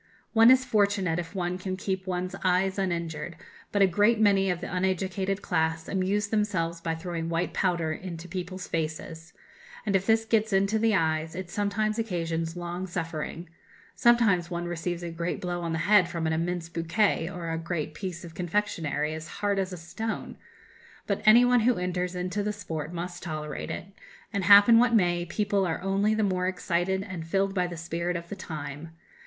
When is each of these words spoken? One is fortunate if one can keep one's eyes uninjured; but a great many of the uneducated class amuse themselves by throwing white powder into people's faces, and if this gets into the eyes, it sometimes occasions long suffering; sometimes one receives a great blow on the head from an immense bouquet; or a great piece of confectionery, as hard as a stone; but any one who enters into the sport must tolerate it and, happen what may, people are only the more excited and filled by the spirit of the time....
One 0.33 0.49
is 0.49 0.65
fortunate 0.65 1.19
if 1.19 1.35
one 1.35 1.59
can 1.59 1.77
keep 1.77 2.07
one's 2.07 2.35
eyes 2.43 2.79
uninjured; 2.79 3.35
but 3.71 3.83
a 3.83 3.85
great 3.85 4.19
many 4.19 4.49
of 4.49 4.59
the 4.59 4.75
uneducated 4.75 5.43
class 5.43 5.87
amuse 5.87 6.29
themselves 6.29 6.81
by 6.81 6.95
throwing 6.95 7.29
white 7.29 7.53
powder 7.53 7.91
into 7.91 8.27
people's 8.27 8.67
faces, 8.67 9.31
and 9.85 9.95
if 9.95 10.07
this 10.07 10.25
gets 10.25 10.53
into 10.53 10.79
the 10.79 10.95
eyes, 10.95 11.35
it 11.35 11.51
sometimes 11.51 11.99
occasions 11.99 12.55
long 12.57 12.87
suffering; 12.87 13.47
sometimes 13.93 14.49
one 14.49 14.65
receives 14.65 15.03
a 15.03 15.11
great 15.11 15.39
blow 15.39 15.61
on 15.61 15.71
the 15.71 15.77
head 15.77 16.09
from 16.09 16.25
an 16.25 16.33
immense 16.33 16.67
bouquet; 16.67 17.29
or 17.29 17.51
a 17.51 17.59
great 17.59 17.93
piece 17.93 18.25
of 18.25 18.33
confectionery, 18.33 19.13
as 19.13 19.27
hard 19.37 19.59
as 19.59 19.71
a 19.71 19.77
stone; 19.77 20.35
but 21.05 21.21
any 21.27 21.45
one 21.45 21.59
who 21.59 21.75
enters 21.75 22.15
into 22.15 22.41
the 22.41 22.51
sport 22.51 22.91
must 22.91 23.21
tolerate 23.21 23.69
it 23.69 23.85
and, 24.33 24.45
happen 24.45 24.79
what 24.79 24.95
may, 24.95 25.25
people 25.25 25.63
are 25.63 25.79
only 25.83 26.15
the 26.15 26.23
more 26.23 26.47
excited 26.47 27.03
and 27.03 27.27
filled 27.27 27.53
by 27.53 27.67
the 27.67 27.77
spirit 27.77 28.15
of 28.15 28.29
the 28.29 28.35
time.... 28.35 28.95